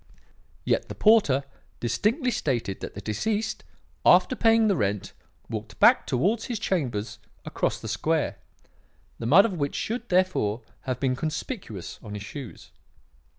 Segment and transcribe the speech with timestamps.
[0.65, 1.43] Yet the porter
[1.79, 3.63] distinctly stated that the deceased,
[4.03, 5.13] after paying the rent,
[5.47, 8.39] walked back towards his chambers across the square;
[9.19, 12.71] the mud of which should, therefore, have been conspicuous on his shoes.